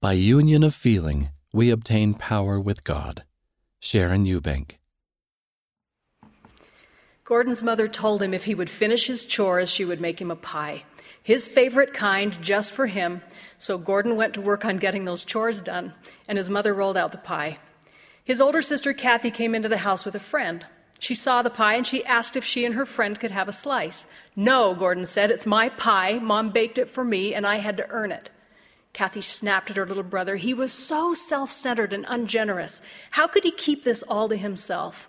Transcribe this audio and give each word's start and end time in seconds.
By 0.00 0.12
union 0.12 0.62
of 0.62 0.76
feeling, 0.76 1.30
we 1.52 1.70
obtain 1.70 2.14
power 2.14 2.60
with 2.60 2.84
God. 2.84 3.24
Sharon 3.80 4.26
Eubank. 4.26 4.76
Gordon's 7.24 7.64
mother 7.64 7.88
told 7.88 8.22
him 8.22 8.32
if 8.32 8.44
he 8.44 8.54
would 8.54 8.70
finish 8.70 9.08
his 9.08 9.24
chores, 9.24 9.68
she 9.68 9.84
would 9.84 10.00
make 10.00 10.20
him 10.20 10.30
a 10.30 10.36
pie. 10.36 10.84
His 11.20 11.48
favorite 11.48 11.94
kind, 11.94 12.40
just 12.40 12.72
for 12.72 12.86
him. 12.86 13.22
So 13.58 13.76
Gordon 13.76 14.14
went 14.14 14.34
to 14.34 14.40
work 14.40 14.64
on 14.64 14.76
getting 14.76 15.04
those 15.04 15.24
chores 15.24 15.60
done, 15.60 15.94
and 16.28 16.38
his 16.38 16.48
mother 16.48 16.72
rolled 16.72 16.96
out 16.96 17.10
the 17.10 17.18
pie. 17.18 17.58
His 18.22 18.40
older 18.40 18.62
sister, 18.62 18.92
Kathy, 18.92 19.32
came 19.32 19.52
into 19.52 19.68
the 19.68 19.78
house 19.78 20.04
with 20.04 20.14
a 20.14 20.20
friend. 20.20 20.64
She 21.00 21.16
saw 21.16 21.42
the 21.42 21.50
pie 21.50 21.74
and 21.74 21.86
she 21.86 22.04
asked 22.04 22.36
if 22.36 22.44
she 22.44 22.64
and 22.64 22.76
her 22.76 22.86
friend 22.86 23.18
could 23.18 23.32
have 23.32 23.48
a 23.48 23.52
slice. 23.52 24.06
No, 24.36 24.76
Gordon 24.76 25.06
said, 25.06 25.32
it's 25.32 25.44
my 25.44 25.68
pie. 25.68 26.20
Mom 26.20 26.50
baked 26.50 26.78
it 26.78 26.88
for 26.88 27.02
me, 27.02 27.34
and 27.34 27.44
I 27.44 27.56
had 27.56 27.76
to 27.78 27.90
earn 27.90 28.12
it. 28.12 28.30
Kathy 28.98 29.20
snapped 29.20 29.70
at 29.70 29.76
her 29.76 29.86
little 29.86 30.02
brother. 30.02 30.34
He 30.34 30.52
was 30.52 30.72
so 30.72 31.14
self 31.14 31.52
centered 31.52 31.92
and 31.92 32.04
ungenerous. 32.08 32.82
How 33.12 33.28
could 33.28 33.44
he 33.44 33.52
keep 33.52 33.84
this 33.84 34.02
all 34.02 34.28
to 34.28 34.36
himself? 34.36 35.08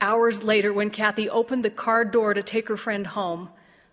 Hours 0.00 0.42
later, 0.42 0.72
when 0.72 0.90
Kathy 0.90 1.30
opened 1.30 1.64
the 1.64 1.70
car 1.70 2.04
door 2.04 2.34
to 2.34 2.42
take 2.42 2.66
her 2.66 2.76
friend 2.76 3.06
home, 3.06 3.50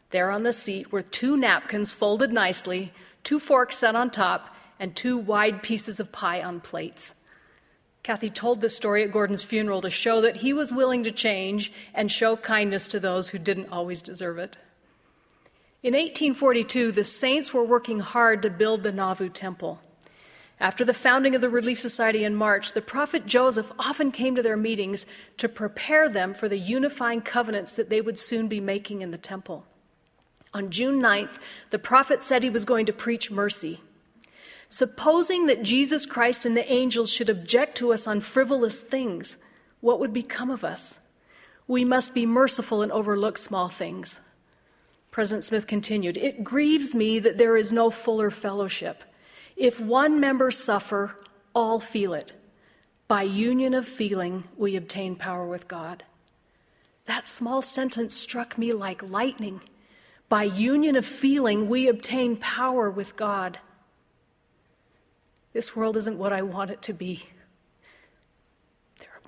there 0.10 0.32
on 0.32 0.42
the 0.42 0.52
seat 0.52 0.92
were 0.92 1.04
two 1.04 1.38
napkins 1.38 1.94
folded 1.94 2.34
nicely, 2.34 2.94
two 3.24 3.38
forks 3.38 3.76
set 3.76 3.96
on 3.96 4.10
top, 4.10 4.56
and 4.80 4.96
two 4.96 5.20
wide 5.20 5.62
pieces 5.62 6.00
of 6.00 6.12
pie 6.12 6.42
on 6.42 6.60
plates. 6.60 7.14
Kathy 8.02 8.32
told 8.32 8.60
this 8.60 8.76
story 8.76 9.04
at 9.04 9.12
Gordon's 9.12 9.44
funeral 9.44 9.82
to 9.82 9.92
show 9.92 10.20
that 10.22 10.38
he 10.38 10.52
was 10.52 10.72
willing 10.72 11.04
to 11.04 11.12
change 11.12 11.72
and 11.94 12.12
show 12.12 12.36
kindness 12.38 12.88
to 12.88 13.00
those 13.00 13.30
who 13.30 13.38
didn't 13.38 13.72
always 13.72 14.02
deserve 14.02 14.40
it. 14.40 14.56
In 15.84 15.94
1842, 15.94 16.92
the 16.92 17.04
saints 17.04 17.56
were 17.56 17.64
working 17.64 18.02
hard 18.02 18.44
to 18.44 18.52
build 18.52 18.84
the 18.84 18.92
Nauvoo 18.92 19.30
Temple. 19.30 19.82
After 20.60 20.86
the 20.86 20.94
founding 20.94 21.34
of 21.34 21.42
the 21.42 21.50
Relief 21.50 21.80
Society 21.80 22.24
in 22.24 22.36
March, 22.36 22.74
the 22.74 22.84
prophet 22.84 23.26
Joseph 23.26 23.72
often 23.80 24.12
came 24.12 24.36
to 24.36 24.44
their 24.44 24.56
meetings 24.56 25.08
to 25.38 25.50
prepare 25.50 26.08
them 26.08 26.36
for 26.36 26.48
the 26.48 26.60
unifying 26.60 27.22
covenants 27.22 27.76
that 27.76 27.90
they 27.90 28.00
would 28.00 28.20
soon 28.20 28.48
be 28.48 28.60
making 28.60 29.02
in 29.02 29.10
the 29.10 29.18
temple. 29.18 29.66
On 30.54 30.70
June 30.70 31.02
9th, 31.02 31.40
the 31.72 31.80
prophet 31.80 32.22
said 32.22 32.44
he 32.44 32.50
was 32.52 32.64
going 32.64 32.86
to 32.86 32.94
preach 32.94 33.32
mercy. 33.32 33.82
Supposing 34.70 35.48
that 35.48 35.64
Jesus 35.64 36.06
Christ 36.06 36.46
and 36.46 36.56
the 36.56 36.72
angels 36.72 37.12
should 37.12 37.28
object 37.28 37.76
to 37.80 37.92
us 37.92 38.06
on 38.06 38.20
frivolous 38.20 38.82
things, 38.82 39.44
what 39.80 40.00
would 40.00 40.14
become 40.14 40.52
of 40.52 40.64
us? 40.64 41.00
We 41.68 41.84
must 41.84 42.14
be 42.14 42.28
merciful 42.28 42.84
and 42.84 42.92
overlook 42.92 43.40
small 43.40 43.68
things. 43.68 44.20
President 45.12 45.44
Smith 45.44 45.68
continued, 45.68 46.18
It 46.18 46.44
grieves 46.44 46.96
me 46.96 47.20
that 47.20 47.38
there 47.38 47.58
is 47.58 47.72
no 47.72 47.92
fuller 47.92 48.32
fellowship. 48.32 49.04
If 49.58 49.80
one 49.80 50.20
member 50.20 50.50
suffer, 50.50 51.18
all 51.54 51.80
feel 51.80 52.14
it. 52.14 52.32
By 53.10 53.24
union 53.24 53.74
of 53.74 53.86
feeling, 53.86 54.46
we 54.56 54.78
obtain 54.78 55.18
power 55.18 55.46
with 55.46 55.68
God. 55.68 56.04
That 57.06 57.28
small 57.28 57.62
sentence 57.62 58.16
struck 58.16 58.58
me 58.58 58.72
like 58.72 59.04
lightning. 59.04 59.60
By 60.30 60.44
union 60.44 60.96
of 60.96 61.06
feeling, 61.06 61.68
we 61.68 61.90
obtain 61.90 62.38
power 62.38 62.90
with 62.90 63.18
God. 63.18 63.60
This 65.52 65.76
world 65.76 65.98
isn't 65.98 66.18
what 66.18 66.32
I 66.32 66.42
want 66.42 66.72
it 66.72 66.82
to 66.84 66.94
be. 66.94 67.28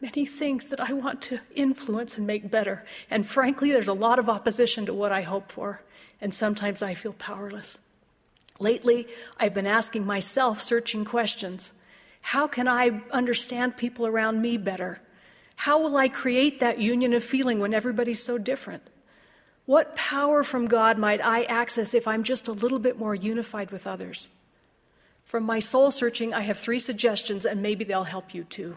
Many 0.04 0.26
things 0.26 0.68
that 0.68 0.82
I 0.82 0.92
want 0.92 1.22
to 1.22 1.40
influence 1.56 2.18
and 2.18 2.28
make 2.28 2.52
better. 2.52 2.84
And 3.10 3.26
frankly, 3.26 3.72
there's 3.72 3.88
a 3.88 3.94
lot 3.94 4.20
of 4.20 4.28
opposition 4.28 4.86
to 4.86 4.94
what 4.94 5.14
I 5.14 5.22
hope 5.22 5.50
for. 5.50 5.82
And 6.20 6.36
sometimes 6.36 6.82
I 6.82 6.94
feel 6.94 7.14
powerless. 7.14 7.80
Lately, 8.60 9.08
I've 9.40 9.54
been 9.54 9.66
asking 9.66 10.06
myself 10.06 10.62
searching 10.62 11.06
questions. 11.06 11.74
How 12.20 12.48
can 12.48 12.68
I 12.68 13.02
understand 13.12 13.78
people 13.78 14.06
around 14.06 14.42
me 14.42 14.58
better? 14.58 15.00
How 15.56 15.82
will 15.82 15.96
I 15.96 16.10
create 16.10 16.60
that 16.60 16.80
union 16.80 17.14
of 17.14 17.24
feeling 17.24 17.62
when 17.62 17.74
everybody's 17.74 18.22
so 18.22 18.38
different? 18.38 18.84
What 19.66 19.96
power 19.96 20.44
from 20.44 20.68
God 20.68 20.98
might 20.98 21.24
I 21.24 21.44
access 21.44 21.94
if 21.94 22.10
I'm 22.10 22.24
just 22.24 22.50
a 22.50 22.52
little 22.52 22.80
bit 22.80 23.00
more 23.00 23.16
unified 23.16 23.72
with 23.72 23.88
others? 23.88 24.28
From 25.24 25.46
my 25.46 25.60
soul 25.60 25.92
searching, 25.92 26.34
I 26.34 26.42
have 26.42 26.60
three 26.60 26.80
suggestions, 26.80 27.46
and 27.46 27.62
maybe 27.62 27.86
they'll 27.86 28.04
help 28.04 28.36
you 28.36 28.44
too. 28.44 28.76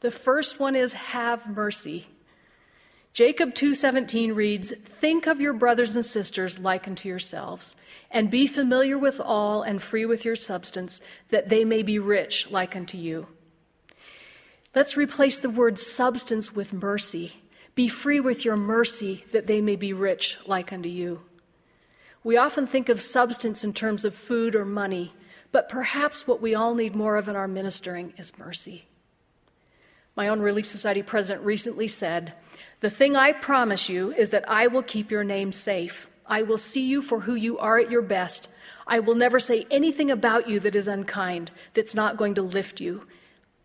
The 0.00 0.10
first 0.10 0.60
one 0.60 0.76
is 0.76 0.92
have 0.92 1.48
mercy. 1.48 2.08
Jacob 3.14 3.54
2:17 3.54 4.32
reads, 4.34 4.72
"Think 4.72 5.26
of 5.26 5.40
your 5.40 5.54
brothers 5.54 5.96
and 5.96 6.04
sisters 6.04 6.58
like 6.58 6.86
unto 6.86 7.08
yourselves, 7.08 7.76
and 8.10 8.30
be 8.30 8.46
familiar 8.46 8.98
with 8.98 9.20
all 9.20 9.62
and 9.62 9.82
free 9.82 10.04
with 10.04 10.22
your 10.22 10.36
substance, 10.36 11.00
that 11.30 11.48
they 11.48 11.64
may 11.64 11.82
be 11.82 11.98
rich 11.98 12.50
like 12.50 12.76
unto 12.76 12.98
you." 12.98 13.28
Let's 14.74 14.98
replace 14.98 15.38
the 15.38 15.48
word 15.48 15.78
substance 15.78 16.54
with 16.54 16.74
mercy. 16.74 17.40
Be 17.74 17.88
free 17.88 18.20
with 18.20 18.44
your 18.44 18.56
mercy, 18.56 19.24
that 19.32 19.46
they 19.46 19.62
may 19.62 19.76
be 19.76 19.94
rich 19.94 20.36
like 20.46 20.70
unto 20.70 20.90
you. 20.90 21.22
We 22.22 22.36
often 22.36 22.66
think 22.66 22.90
of 22.90 23.00
substance 23.00 23.64
in 23.64 23.72
terms 23.72 24.04
of 24.04 24.14
food 24.14 24.54
or 24.54 24.66
money, 24.66 25.14
but 25.52 25.70
perhaps 25.70 26.26
what 26.26 26.42
we 26.42 26.54
all 26.54 26.74
need 26.74 26.94
more 26.94 27.16
of 27.16 27.30
in 27.30 27.36
our 27.36 27.48
ministering 27.48 28.12
is 28.18 28.36
mercy. 28.36 28.88
My 30.16 30.28
own 30.28 30.40
Relief 30.40 30.66
Society 30.66 31.02
president 31.02 31.44
recently 31.44 31.86
said, 31.86 32.32
the 32.80 32.90
thing 32.90 33.16
I 33.16 33.32
promise 33.32 33.88
you 33.88 34.12
is 34.12 34.30
that 34.30 34.48
I 34.50 34.66
will 34.66 34.82
keep 34.82 35.10
your 35.10 35.24
name 35.24 35.52
safe. 35.52 36.08
I 36.26 36.42
will 36.42 36.58
see 36.58 36.86
you 36.86 37.00
for 37.00 37.20
who 37.20 37.34
you 37.34 37.58
are 37.58 37.78
at 37.78 37.90
your 37.90 38.02
best. 38.02 38.48
I 38.86 38.98
will 38.98 39.14
never 39.14 39.38
say 39.38 39.66
anything 39.70 40.10
about 40.10 40.48
you 40.48 40.60
that 40.60 40.76
is 40.76 40.86
unkind, 40.86 41.50
that's 41.74 41.94
not 41.94 42.16
going 42.16 42.34
to 42.34 42.42
lift 42.42 42.80
you. 42.80 43.06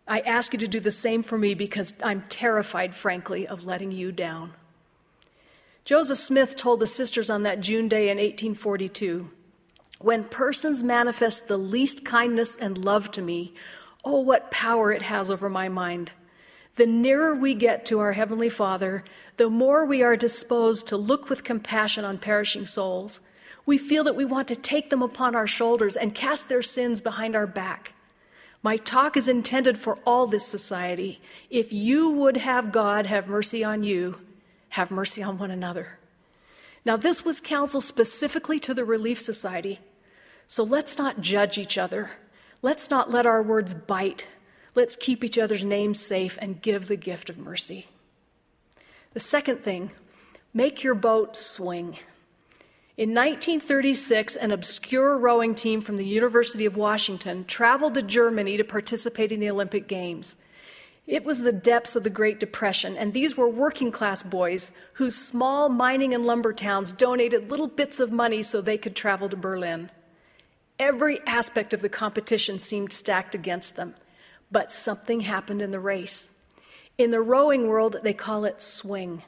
I 0.08 0.20
ask 0.20 0.52
you 0.52 0.58
to 0.58 0.66
do 0.66 0.80
the 0.80 0.90
same 0.90 1.22
for 1.22 1.38
me 1.38 1.54
because 1.54 1.94
I'm 2.02 2.24
terrified, 2.28 2.94
frankly, 2.94 3.46
of 3.46 3.64
letting 3.64 3.92
you 3.92 4.12
down. 4.12 4.54
Joseph 5.84 6.18
Smith 6.18 6.56
told 6.56 6.80
the 6.80 6.86
sisters 6.86 7.30
on 7.30 7.42
that 7.42 7.60
June 7.60 7.88
day 7.88 8.04
in 8.04 8.16
1842 8.16 9.30
When 10.00 10.24
persons 10.24 10.82
manifest 10.82 11.48
the 11.48 11.56
least 11.56 12.04
kindness 12.04 12.56
and 12.56 12.84
love 12.84 13.10
to 13.12 13.22
me, 13.22 13.54
oh, 14.04 14.20
what 14.20 14.50
power 14.50 14.90
it 14.90 15.02
has 15.02 15.30
over 15.30 15.48
my 15.48 15.68
mind. 15.68 16.12
The 16.76 16.86
nearer 16.86 17.34
we 17.34 17.52
get 17.52 17.84
to 17.86 17.98
our 17.98 18.12
Heavenly 18.12 18.48
Father, 18.48 19.04
the 19.36 19.50
more 19.50 19.84
we 19.84 20.02
are 20.02 20.16
disposed 20.16 20.88
to 20.88 20.96
look 20.96 21.28
with 21.28 21.44
compassion 21.44 22.04
on 22.04 22.16
perishing 22.16 22.64
souls. 22.64 23.20
We 23.66 23.76
feel 23.76 24.04
that 24.04 24.16
we 24.16 24.24
want 24.24 24.48
to 24.48 24.56
take 24.56 24.88
them 24.88 25.02
upon 25.02 25.36
our 25.36 25.46
shoulders 25.46 25.96
and 25.96 26.14
cast 26.14 26.48
their 26.48 26.62
sins 26.62 27.00
behind 27.00 27.36
our 27.36 27.46
back. 27.46 27.92
My 28.62 28.78
talk 28.78 29.16
is 29.16 29.28
intended 29.28 29.76
for 29.76 29.98
all 30.06 30.26
this 30.26 30.46
society. 30.46 31.20
If 31.50 31.72
you 31.72 32.12
would 32.12 32.38
have 32.38 32.72
God 32.72 33.06
have 33.06 33.28
mercy 33.28 33.62
on 33.62 33.82
you, 33.82 34.22
have 34.70 34.90
mercy 34.90 35.22
on 35.22 35.36
one 35.36 35.50
another. 35.50 35.98
Now, 36.84 36.96
this 36.96 37.24
was 37.24 37.40
counsel 37.40 37.80
specifically 37.80 38.58
to 38.60 38.72
the 38.72 38.84
Relief 38.84 39.20
Society. 39.20 39.80
So 40.46 40.62
let's 40.62 40.96
not 40.96 41.20
judge 41.20 41.58
each 41.58 41.76
other. 41.76 42.12
Let's 42.62 42.88
not 42.90 43.10
let 43.10 43.26
our 43.26 43.42
words 43.42 43.74
bite 43.74 44.26
Let's 44.74 44.96
keep 44.96 45.22
each 45.22 45.38
other's 45.38 45.64
names 45.64 46.00
safe 46.00 46.38
and 46.40 46.62
give 46.62 46.88
the 46.88 46.96
gift 46.96 47.28
of 47.28 47.38
mercy. 47.38 47.88
The 49.12 49.20
second 49.20 49.58
thing, 49.58 49.90
make 50.54 50.82
your 50.82 50.94
boat 50.94 51.36
swing. 51.36 51.98
In 52.96 53.10
1936, 53.10 54.36
an 54.36 54.50
obscure 54.50 55.18
rowing 55.18 55.54
team 55.54 55.80
from 55.80 55.96
the 55.96 56.06
University 56.06 56.64
of 56.64 56.76
Washington 56.76 57.44
traveled 57.44 57.94
to 57.94 58.02
Germany 58.02 58.56
to 58.56 58.64
participate 58.64 59.32
in 59.32 59.40
the 59.40 59.50
Olympic 59.50 59.88
Games. 59.88 60.36
It 61.06 61.24
was 61.24 61.40
the 61.40 61.52
depths 61.52 61.96
of 61.96 62.04
the 62.04 62.10
Great 62.10 62.38
Depression, 62.38 62.96
and 62.96 63.12
these 63.12 63.36
were 63.36 63.48
working 63.48 63.90
class 63.90 64.22
boys 64.22 64.72
whose 64.94 65.14
small 65.14 65.68
mining 65.68 66.14
and 66.14 66.24
lumber 66.24 66.52
towns 66.52 66.92
donated 66.92 67.50
little 67.50 67.66
bits 67.66 67.98
of 67.98 68.12
money 68.12 68.42
so 68.42 68.60
they 68.60 68.78
could 68.78 68.94
travel 68.94 69.28
to 69.28 69.36
Berlin. 69.36 69.90
Every 70.78 71.20
aspect 71.26 71.74
of 71.74 71.82
the 71.82 71.88
competition 71.88 72.58
seemed 72.58 72.92
stacked 72.92 73.34
against 73.34 73.76
them. 73.76 73.94
But 74.52 74.70
something 74.70 75.22
happened 75.22 75.60
in 75.60 75.72
the 75.72 75.80
race. 75.80 76.38
In 76.98 77.10
the 77.10 77.20
rowing 77.20 77.66
world, 77.66 77.96
they 78.04 78.12
call 78.12 78.44
it 78.44 78.62
swing. 78.62 79.22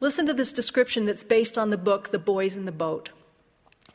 Listen 0.00 0.26
to 0.26 0.32
this 0.32 0.52
description 0.52 1.04
that's 1.04 1.22
based 1.22 1.58
on 1.58 1.68
the 1.68 1.76
book, 1.76 2.10
The 2.10 2.18
Boys 2.18 2.56
in 2.56 2.64
the 2.64 2.72
Boat. 2.72 3.10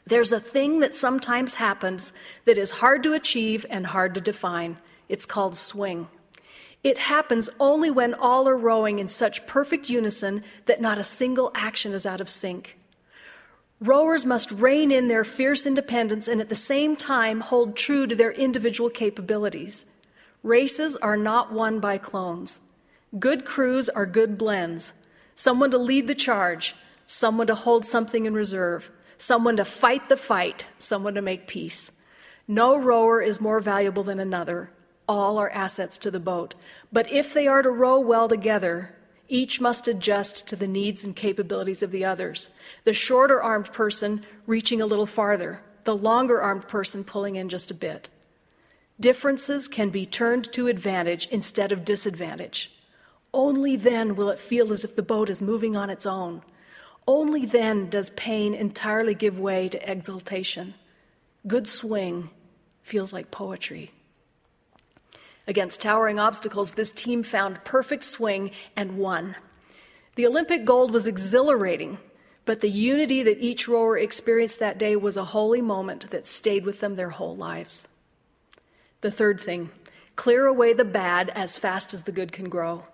There's 0.06 0.32
a 0.32 0.40
thing 0.40 0.82
that 0.82 0.94
sometimes 0.94 1.56
happens 1.56 2.14
that 2.46 2.60
is 2.60 2.72
hard 2.72 3.02
to 3.04 3.14
achieve 3.14 3.66
and 3.72 3.88
hard 3.88 4.14
to 4.14 4.22
define. 4.22 4.78
It's 5.10 5.26
called 5.26 5.56
swing. 5.56 6.08
It 6.84 7.00
happens 7.00 7.50
only 7.60 7.90
when 7.90 8.14
all 8.14 8.48
are 8.48 8.56
rowing 8.56 9.00
in 9.00 9.08
such 9.08 9.48
perfect 9.48 9.90
unison 9.90 10.44
that 10.68 10.80
not 10.80 11.00
a 11.00 11.04
single 11.04 11.52
action 11.56 11.92
is 11.94 12.06
out 12.06 12.22
of 12.22 12.30
sync. 12.30 12.78
Rowers 13.80 14.28
must 14.28 14.52
rein 14.52 14.92
in 14.92 15.08
their 15.08 15.24
fierce 15.24 15.66
independence 15.66 16.28
and 16.28 16.40
at 16.40 16.50
the 16.50 16.56
same 16.56 16.96
time 16.96 17.40
hold 17.40 17.76
true 17.76 18.06
to 18.06 18.16
their 18.16 18.32
individual 18.32 18.92
capabilities. 18.92 19.88
Races 20.46 20.96
are 20.98 21.18
not 21.18 21.52
won 21.52 21.80
by 21.80 21.98
clones. 21.98 22.60
Good 23.18 23.46
crews 23.46 23.90
are 23.90 24.06
good 24.06 24.38
blends. 24.38 24.94
Someone 25.34 25.72
to 25.72 25.80
lead 25.80 26.06
the 26.06 26.14
charge, 26.14 26.76
someone 27.08 27.48
to 27.48 27.56
hold 27.56 27.84
something 27.84 28.28
in 28.28 28.36
reserve, 28.36 28.92
someone 29.18 29.58
to 29.58 29.66
fight 29.66 30.08
the 30.08 30.16
fight, 30.16 30.66
someone 30.78 31.16
to 31.16 31.22
make 31.24 31.48
peace. 31.48 32.00
No 32.48 32.78
rower 32.78 33.24
is 33.24 33.42
more 33.42 33.60
valuable 33.60 34.04
than 34.04 34.20
another. 34.20 34.70
All 35.08 35.40
are 35.40 35.50
assets 35.50 35.98
to 35.98 36.12
the 36.12 36.20
boat. 36.20 36.54
But 36.94 37.12
if 37.12 37.34
they 37.34 37.48
are 37.48 37.64
to 37.64 37.72
row 37.72 38.00
well 38.00 38.28
together, 38.28 38.96
each 39.28 39.60
must 39.60 39.88
adjust 39.88 40.48
to 40.50 40.56
the 40.56 40.68
needs 40.68 41.04
and 41.04 41.16
capabilities 41.16 41.82
of 41.82 41.90
the 41.90 42.06
others. 42.06 42.52
The 42.84 42.94
shorter 42.94 43.42
armed 43.42 43.74
person 43.74 44.24
reaching 44.46 44.80
a 44.80 44.86
little 44.86 45.08
farther, 45.08 45.64
the 45.86 45.98
longer 45.98 46.40
armed 46.40 46.68
person 46.68 47.04
pulling 47.04 47.36
in 47.36 47.50
just 47.50 47.72
a 47.72 47.74
bit. 47.74 48.10
Differences 49.00 49.68
can 49.68 49.90
be 49.90 50.06
turned 50.06 50.52
to 50.54 50.68
advantage 50.68 51.28
instead 51.28 51.72
of 51.72 51.84
disadvantage. 51.84 52.72
Only 53.34 53.76
then 53.76 54.16
will 54.16 54.30
it 54.30 54.40
feel 54.40 54.72
as 54.72 54.86
if 54.86 54.96
the 54.96 55.04
boat 55.04 55.30
is 55.30 55.42
moving 55.42 55.76
on 55.76 55.90
its 55.90 56.06
own. 56.06 56.42
Only 57.06 57.46
then 57.46 57.90
does 57.90 58.10
pain 58.12 58.54
entirely 58.54 59.14
give 59.14 59.38
way 59.38 59.68
to 59.70 59.92
exultation. 59.92 60.76
Good 61.46 61.68
swing 61.68 62.30
feels 62.84 63.12
like 63.12 63.32
poetry. 63.32 63.92
Against 65.46 65.82
towering 65.82 66.18
obstacles, 66.18 66.74
this 66.74 66.92
team 66.92 67.22
found 67.22 67.66
perfect 67.66 68.06
swing 68.06 68.52
and 68.76 68.98
won. 68.98 69.36
The 70.16 70.26
Olympic 70.26 70.64
gold 70.64 70.92
was 70.92 71.06
exhilarating, 71.06 72.00
but 72.46 72.62
the 72.62 72.70
unity 72.70 73.22
that 73.24 73.40
each 73.40 73.68
rower 73.68 73.98
experienced 73.98 74.60
that 74.62 74.80
day 74.80 74.96
was 74.96 75.18
a 75.18 75.26
holy 75.26 75.62
moment 75.62 76.10
that 76.12 76.26
stayed 76.26 76.66
with 76.66 76.80
them 76.80 76.96
their 76.96 77.10
whole 77.10 77.36
lives. 77.36 77.90
The 79.06 79.12
third 79.12 79.40
thing 79.40 79.70
clear 80.16 80.48
away 80.48 80.74
the 80.74 80.84
bad 80.84 81.30
as 81.36 81.60
fast 81.60 81.94
as 81.94 82.02
the 82.02 82.12
good 82.12 82.32
can 82.32 82.50
grow. 82.50 82.86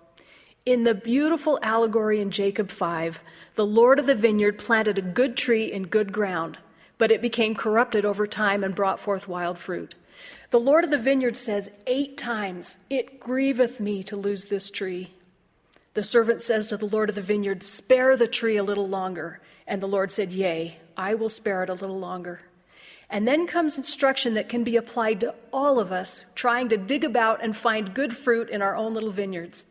In 0.66 0.84
the 0.84 0.92
beautiful 0.92 1.58
allegory 1.62 2.20
in 2.20 2.30
Jacob 2.30 2.70
5, 2.70 3.20
the 3.54 3.64
Lord 3.64 3.98
of 3.98 4.04
the 4.04 4.14
vineyard 4.14 4.58
planted 4.58 4.98
a 4.98 5.00
good 5.00 5.38
tree 5.38 5.72
in 5.72 5.84
good 5.84 6.12
ground, 6.12 6.58
but 6.98 7.10
it 7.10 7.22
became 7.22 7.54
corrupted 7.54 8.04
over 8.04 8.26
time 8.26 8.62
and 8.62 8.74
brought 8.74 9.00
forth 9.00 9.26
wild 9.26 9.58
fruit. 9.58 9.94
The 10.50 10.60
Lord 10.60 10.84
of 10.84 10.90
the 10.90 10.98
vineyard 10.98 11.34
says 11.34 11.70
eight 11.86 12.18
times, 12.18 12.76
It 12.90 13.18
grieveth 13.18 13.80
me 13.80 14.02
to 14.02 14.14
lose 14.14 14.44
this 14.44 14.70
tree. 14.70 15.14
The 15.94 16.02
servant 16.02 16.42
says 16.42 16.66
to 16.66 16.76
the 16.76 16.84
Lord 16.84 17.08
of 17.08 17.14
the 17.14 17.22
vineyard, 17.22 17.62
Spare 17.62 18.18
the 18.18 18.28
tree 18.28 18.58
a 18.58 18.62
little 18.62 18.86
longer. 18.86 19.40
And 19.66 19.80
the 19.80 19.88
Lord 19.88 20.10
said, 20.10 20.30
Yea, 20.30 20.76
I 20.94 21.14
will 21.14 21.30
spare 21.30 21.62
it 21.62 21.70
a 21.70 21.72
little 21.72 21.98
longer. 21.98 22.42
And 23.12 23.28
then 23.28 23.46
comes 23.46 23.78
instruction 23.78 24.34
that 24.34 24.48
can 24.48 24.64
be 24.64 24.74
applied 24.74 25.20
to 25.20 25.34
all 25.52 25.78
of 25.78 25.92
us 25.92 26.24
trying 26.34 26.68
to 26.70 26.76
dig 26.76 27.04
about 27.04 27.44
and 27.44 27.56
find 27.56 27.94
good 27.94 28.16
fruit 28.16 28.50
in 28.50 28.60
our 28.60 28.74
own 28.74 28.94
little 28.94 29.12
vineyards. 29.12 29.66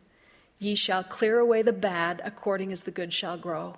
Ye 0.58 0.74
shall 0.74 1.04
clear 1.04 1.38
away 1.38 1.60
the 1.60 1.72
bad 1.72 2.22
according 2.24 2.72
as 2.72 2.84
the 2.84 2.90
good 2.90 3.12
shall 3.12 3.36
grow. 3.36 3.76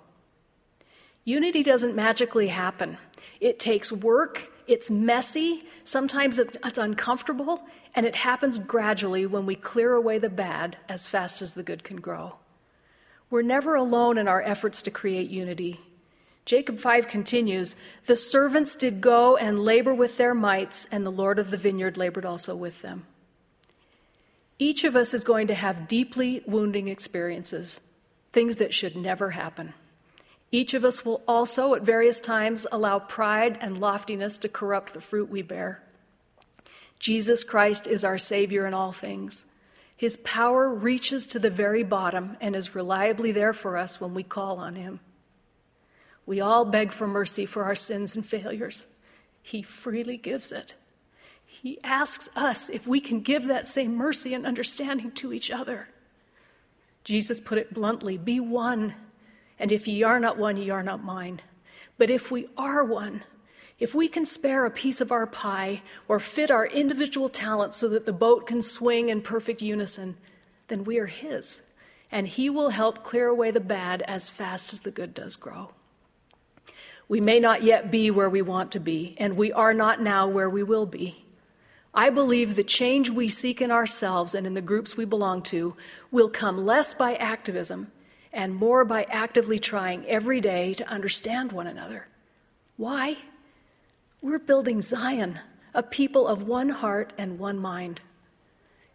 Unity 1.25 1.63
doesn't 1.63 1.95
magically 1.95 2.47
happen. 2.47 2.99
It 3.41 3.59
takes 3.59 3.91
work, 3.91 4.49
it's 4.67 4.89
messy, 4.89 5.63
Sometimes 5.85 6.39
it's 6.39 6.79
uncomfortable, 6.79 7.61
and 7.93 8.07
it 8.07 8.15
happens 8.15 8.57
gradually 8.57 9.27
when 9.27 9.45
we 9.45 9.53
clear 9.53 9.93
away 9.93 10.17
the 10.17 10.31
bad 10.31 10.77
as 10.89 11.07
fast 11.07 11.43
as 11.43 11.53
the 11.53 11.61
good 11.61 11.83
can 11.83 11.97
grow. 11.97 12.37
We're 13.29 13.43
never 13.43 13.75
alone 13.75 14.17
in 14.17 14.27
our 14.27 14.41
efforts 14.41 14.81
to 14.81 14.91
create 14.91 15.29
unity. 15.29 15.79
Jacob 16.45 16.77
5 16.77 17.07
continues 17.07 17.75
The 18.05 18.15
servants 18.15 18.75
did 18.75 19.01
go 19.01 19.35
and 19.35 19.59
labor 19.59 19.93
with 19.93 20.17
their 20.17 20.35
mights, 20.35 20.87
and 20.91 21.05
the 21.05 21.11
Lord 21.11 21.39
of 21.39 21.49
the 21.49 21.57
vineyard 21.57 21.97
labored 21.97 22.25
also 22.25 22.55
with 22.55 22.81
them. 22.83 23.07
Each 24.59 24.83
of 24.83 24.95
us 24.95 25.13
is 25.13 25.23
going 25.23 25.47
to 25.47 25.55
have 25.55 25.87
deeply 25.87 26.43
wounding 26.45 26.87
experiences, 26.87 27.81
things 28.31 28.57
that 28.57 28.73
should 28.73 28.95
never 28.95 29.31
happen. 29.31 29.73
Each 30.51 30.73
of 30.73 30.85
us 30.85 31.03
will 31.03 31.23
also, 31.27 31.73
at 31.73 31.81
various 31.81 32.19
times, 32.19 32.67
allow 32.71 32.99
pride 32.99 33.57
and 33.59 33.79
loftiness 33.79 34.37
to 34.37 34.47
corrupt 34.47 34.93
the 34.93 35.01
fruit 35.01 35.29
we 35.29 35.41
bear. 35.41 35.81
Jesus 36.99 37.43
Christ 37.43 37.87
is 37.87 38.05
our 38.05 38.17
Savior 38.17 38.65
in 38.65 38.73
all 38.73 38.91
things. 38.91 39.45
His 39.97 40.15
power 40.17 40.73
reaches 40.73 41.25
to 41.27 41.39
the 41.39 41.49
very 41.49 41.83
bottom 41.83 42.37
and 42.39 42.55
is 42.55 42.75
reliably 42.75 43.31
there 43.31 43.53
for 43.53 43.75
us 43.77 43.99
when 43.99 44.13
we 44.13 44.23
call 44.23 44.59
on 44.59 44.75
Him. 44.75 44.99
We 46.25 46.41
all 46.41 46.65
beg 46.65 46.91
for 46.91 47.07
mercy 47.07 47.45
for 47.45 47.63
our 47.63 47.75
sins 47.75 48.15
and 48.15 48.25
failures. 48.25 48.87
He 49.41 49.61
freely 49.61 50.17
gives 50.17 50.51
it. 50.51 50.75
He 51.45 51.79
asks 51.83 52.29
us 52.35 52.69
if 52.69 52.87
we 52.87 52.99
can 52.99 53.21
give 53.21 53.47
that 53.47 53.67
same 53.67 53.95
mercy 53.95 54.33
and 54.33 54.45
understanding 54.45 55.11
to 55.11 55.33
each 55.33 55.51
other. 55.51 55.89
Jesus 57.03 57.39
put 57.39 57.57
it 57.57 57.73
bluntly 57.73 58.17
Be 58.17 58.39
one 58.39 58.95
and 59.59 59.71
if 59.71 59.87
ye 59.87 60.03
are 60.03 60.19
not 60.19 60.37
one, 60.37 60.57
ye 60.57 60.69
are 60.69 60.83
not 60.83 61.03
mine. 61.03 61.41
But 61.97 62.09
if 62.09 62.29
we 62.29 62.47
are 62.57 62.83
one, 62.83 63.23
if 63.79 63.95
we 63.95 64.07
can 64.07 64.25
spare 64.25 64.65
a 64.65 64.71
piece 64.71 65.01
of 65.01 65.11
our 65.11 65.27
pie 65.27 65.81
or 66.07 66.19
fit 66.19 66.51
our 66.51 66.65
individual 66.65 67.29
talents 67.29 67.77
so 67.77 67.87
that 67.89 68.05
the 68.05 68.13
boat 68.13 68.47
can 68.47 68.61
swing 68.61 69.09
in 69.09 69.21
perfect 69.21 69.61
unison, 69.61 70.17
then 70.67 70.83
we 70.83 70.97
are 70.97 71.05
His, 71.05 71.61
and 72.11 72.27
He 72.27 72.49
will 72.49 72.69
help 72.69 73.03
clear 73.03 73.27
away 73.27 73.51
the 73.51 73.59
bad 73.59 74.01
as 74.03 74.29
fast 74.29 74.73
as 74.73 74.81
the 74.81 74.91
good 74.91 75.13
does 75.13 75.35
grow. 75.35 75.71
We 77.07 77.21
may 77.21 77.39
not 77.39 77.63
yet 77.63 77.91
be 77.91 78.09
where 78.09 78.29
we 78.29 78.41
want 78.41 78.71
to 78.71 78.79
be, 78.79 79.15
and 79.19 79.37
we 79.37 79.51
are 79.51 79.73
not 79.73 80.01
now 80.01 80.27
where 80.27 80.49
we 80.49 80.63
will 80.63 80.85
be. 80.85 81.25
I 81.93 82.09
believe 82.09 82.55
the 82.55 82.63
change 82.63 83.09
we 83.09 83.27
seek 83.27 83.61
in 83.61 83.71
ourselves 83.71 84.35
and 84.35 84.45
in 84.45 84.53
the 84.53 84.61
groups 84.61 84.97
we 84.97 85.05
belong 85.05 85.41
to 85.43 85.77
will 86.11 86.29
come 86.29 86.65
less 86.65 86.93
by 86.93 87.15
activism 87.15 87.91
and 88.33 88.53
more 88.53 88.83
by 88.83 89.03
actively 89.03 89.57
trying 89.57 90.05
every 90.07 90.41
day 90.41 90.73
to 90.73 90.89
understand 90.89 91.53
one 91.53 91.67
another. 91.67 92.07
Why? 92.75 93.17
We're 94.21 94.39
building 94.39 94.81
Zion, 94.81 95.39
a 95.73 95.81
people 95.81 96.27
of 96.27 96.43
one 96.43 96.69
heart 96.69 97.13
and 97.17 97.39
one 97.39 97.57
mind. 97.59 98.01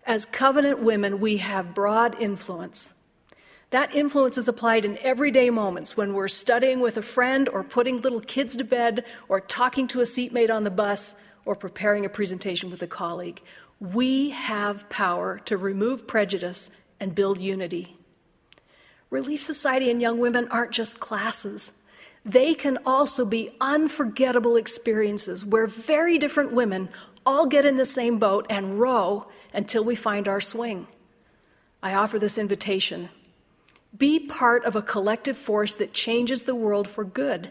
As 0.07 0.27
covenant 0.27 0.83
women, 0.83 1.21
we 1.21 1.39
have 1.39 1.75
broad 1.75 2.21
influence. 2.21 3.00
That 3.71 3.95
influence 3.95 4.37
is 4.37 4.49
applied 4.49 4.85
in 4.85 4.99
everyday 4.99 5.49
moments 5.49 5.97
when 5.97 6.13
we're 6.13 6.27
studying 6.27 6.81
with 6.81 6.97
a 6.97 7.03
friend 7.03 7.49
or 7.49 7.63
putting 7.63 8.01
little 8.01 8.21
kids 8.21 8.57
to 8.57 8.65
bed 8.65 9.05
or 9.29 9.41
talking 9.41 9.87
to 9.89 10.01
a 10.01 10.07
seatmate 10.07 10.51
on 10.51 10.65
the 10.65 10.71
bus 10.71 11.15
or 11.45 11.55
preparing 11.55 12.05
a 12.05 12.09
presentation 12.09 12.69
with 12.69 12.83
a 12.83 12.89
colleague. 12.89 13.41
We 13.79 14.31
have 14.31 14.89
power 14.91 15.39
to 15.45 15.57
remove 15.57 16.09
prejudice 16.09 16.73
and 16.99 17.15
build 17.15 17.39
unity. 17.39 17.97
Relief 19.09 19.41
Society 19.41 19.89
and 19.89 20.03
Young 20.03 20.19
Women 20.19 20.49
aren't 20.49 20.73
just 20.73 20.99
classes. 20.99 21.73
They 22.25 22.55
can 22.55 22.77
also 22.85 23.25
be 23.25 23.57
unforgettable 23.61 24.57
experiences 24.57 25.47
where 25.47 25.69
very 25.69 26.19
different 26.19 26.53
women 26.53 26.89
all 27.25 27.47
get 27.47 27.65
in 27.65 27.77
the 27.77 27.87
same 27.87 28.19
boat 28.19 28.47
and 28.51 28.81
row 28.81 29.29
until 29.55 29.85
we 29.85 29.95
find 29.95 30.27
our 30.27 30.41
swing. 30.41 30.89
I 31.83 31.95
offer 31.95 32.19
this 32.19 32.37
invitation. 32.37 33.11
Be 33.97 34.21
part 34.21 34.65
of 34.65 34.77
a 34.77 34.83
collective 34.83 35.37
force 35.37 35.75
that 35.75 35.93
changes 35.93 36.45
the 36.45 36.55
world 36.55 36.87
for 36.89 37.05
good. 37.05 37.51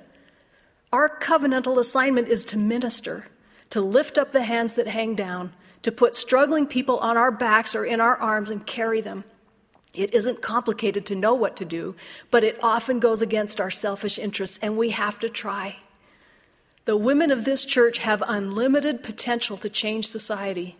Our 0.91 1.09
covenantal 1.09 1.77
assignment 1.77 2.29
is 2.29 2.43
to 2.45 2.57
minister, 2.57 3.27
to 3.69 3.81
lift 3.81 4.17
up 4.17 4.31
the 4.31 4.43
hands 4.43 4.75
that 4.75 4.87
hang 4.87 5.15
down, 5.15 5.53
to 5.81 5.91
put 5.91 6.15
struggling 6.15 6.65
people 6.65 6.97
on 6.99 7.17
our 7.17 7.31
backs 7.31 7.75
or 7.75 7.85
in 7.85 8.01
our 8.01 8.15
arms 8.17 8.49
and 8.49 8.65
carry 8.65 9.01
them. 9.01 9.23
It 9.93 10.13
isn't 10.13 10.41
complicated 10.41 11.05
to 11.07 11.15
know 11.15 11.33
what 11.33 11.55
to 11.57 11.65
do, 11.65 11.95
but 12.31 12.43
it 12.43 12.59
often 12.63 12.99
goes 12.99 13.21
against 13.21 13.59
our 13.59 13.71
selfish 13.71 14.17
interests, 14.19 14.59
and 14.61 14.77
we 14.77 14.91
have 14.91 15.19
to 15.19 15.29
try. 15.29 15.77
The 16.85 16.97
women 16.97 17.31
of 17.31 17.45
this 17.45 17.65
church 17.65 17.99
have 17.99 18.23
unlimited 18.25 19.03
potential 19.03 19.57
to 19.57 19.69
change 19.69 20.07
society. 20.07 20.77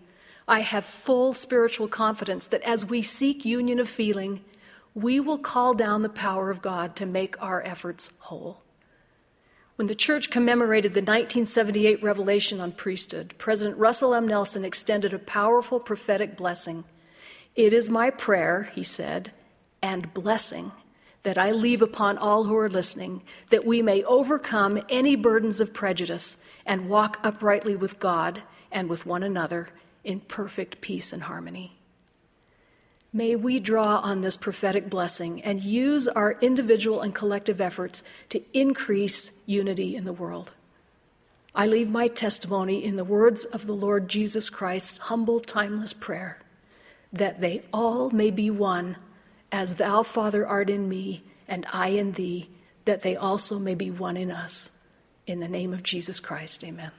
I 0.48 0.62
have 0.62 0.86
full 0.86 1.34
spiritual 1.34 1.88
confidence 1.88 2.48
that 2.48 2.64
as 2.64 2.86
we 2.86 3.02
seek 3.02 3.46
union 3.46 3.80
of 3.80 3.90
feeling, 3.90 4.42
we 4.94 5.20
will 5.20 5.38
call 5.38 5.74
down 5.74 6.02
the 6.02 6.10
power 6.10 6.50
of 6.50 6.62
God 6.62 6.96
to 6.98 7.06
make 7.06 7.42
our 7.42 7.64
efforts 7.66 8.12
whole. 8.20 8.64
When 9.76 9.88
the 9.88 9.96
church 9.96 10.30
commemorated 10.30 10.94
the 10.94 11.00
1978 11.00 12.04
revelation 12.04 12.60
on 12.60 12.74
priesthood, 12.74 13.34
President 13.38 13.78
Russell 13.78 14.14
M. 14.14 14.28
Nelson 14.28 14.66
extended 14.66 15.14
a 15.14 15.20
powerful 15.20 15.80
prophetic 15.80 16.36
blessing. 16.36 16.84
It 17.56 17.72
is 17.72 17.90
my 17.90 18.10
prayer, 18.10 18.72
he 18.76 18.84
said, 18.84 19.32
and 19.82 20.14
blessing 20.14 20.74
that 21.24 21.38
I 21.38 21.52
leave 21.52 21.82
upon 21.82 22.18
all 22.18 22.46
who 22.46 22.58
are 22.58 22.70
listening, 22.70 23.24
that 23.52 23.66
we 23.66 23.82
may 23.82 24.04
overcome 24.04 24.82
any 24.90 25.16
burdens 25.16 25.62
of 25.62 25.74
prejudice 25.74 26.44
and 26.66 26.90
walk 26.90 27.20
uprightly 27.24 27.76
with 27.76 28.00
God 28.00 28.44
and 28.72 28.90
with 28.90 29.06
one 29.06 29.24
another 29.24 29.70
in 30.04 30.20
perfect 30.20 30.82
peace 30.82 31.12
and 31.12 31.24
harmony. 31.24 31.79
May 33.12 33.36
we 33.36 33.60
draw 33.60 33.98
on 33.98 34.22
this 34.22 34.38
prophetic 34.38 34.90
blessing 34.90 35.42
and 35.42 35.64
use 35.64 36.08
our 36.08 36.34
individual 36.42 37.02
and 37.02 37.14
collective 37.16 37.60
efforts 37.60 38.04
to 38.30 38.42
increase 38.54 39.42
unity 39.46 39.96
in 39.96 40.06
the 40.06 40.14
world. 40.14 40.52
I 41.56 41.66
leave 41.66 41.90
my 41.90 42.08
testimony 42.08 42.84
in 42.84 42.96
the 42.96 43.04
words 43.04 43.46
of 43.46 43.66
the 43.66 43.74
Lord 43.74 44.08
Jesus 44.08 44.50
Christ's 44.50 45.00
humble, 45.00 45.40
timeless 45.40 45.94
prayer 45.94 46.40
that 47.12 47.42
they 47.42 47.64
all 47.74 48.10
may 48.12 48.32
be 48.32 48.50
one, 48.50 48.98
as 49.52 49.76
thou, 49.76 50.04
Father, 50.04 50.46
art 50.46 50.70
in 50.70 50.88
me, 50.88 51.24
and 51.48 51.66
I 51.74 51.90
in 51.90 52.14
thee, 52.14 52.50
that 52.86 53.02
they 53.02 53.16
also 53.16 53.58
may 53.58 53.76
be 53.76 53.90
one 53.90 54.18
in 54.18 54.32
us. 54.32 54.72
In 55.26 55.40
the 55.40 55.48
name 55.48 55.74
of 55.74 55.84
Jesus 55.84 56.20
Christ, 56.20 56.64
amen. 56.64 56.92